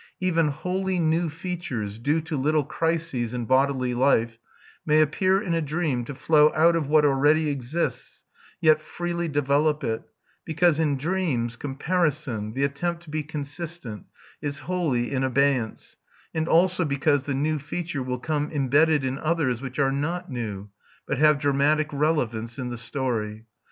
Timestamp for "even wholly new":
0.19-1.29